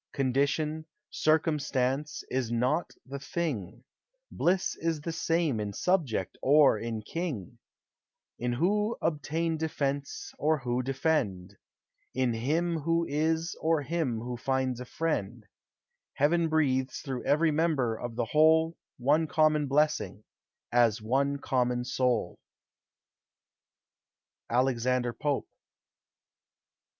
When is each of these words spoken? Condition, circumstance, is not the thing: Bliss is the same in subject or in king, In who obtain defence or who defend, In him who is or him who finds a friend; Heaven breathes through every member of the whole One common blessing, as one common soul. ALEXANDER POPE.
Condition, 0.13 0.85
circumstance, 1.11 2.23
is 2.31 2.51
not 2.51 2.89
the 3.05 3.19
thing: 3.19 3.83
Bliss 4.31 4.75
is 4.77 5.01
the 5.01 5.11
same 5.11 5.59
in 5.59 5.73
subject 5.73 6.39
or 6.41 6.79
in 6.79 7.03
king, 7.03 7.59
In 8.39 8.53
who 8.53 8.97
obtain 8.99 9.57
defence 9.57 10.33
or 10.39 10.57
who 10.57 10.81
defend, 10.81 11.55
In 12.15 12.33
him 12.33 12.79
who 12.79 13.05
is 13.07 13.55
or 13.61 13.83
him 13.83 14.17
who 14.21 14.37
finds 14.37 14.79
a 14.79 14.85
friend; 14.85 15.45
Heaven 16.15 16.49
breathes 16.49 17.01
through 17.01 17.23
every 17.25 17.51
member 17.51 17.95
of 17.95 18.15
the 18.15 18.25
whole 18.25 18.75
One 18.97 19.27
common 19.27 19.67
blessing, 19.67 20.23
as 20.71 20.99
one 20.99 21.37
common 21.37 21.85
soul. 21.85 22.39
ALEXANDER 24.49 25.13
POPE. 25.13 25.47